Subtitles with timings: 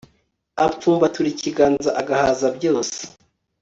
[0.65, 2.99] Apfumbatura ikiganza agahaza byose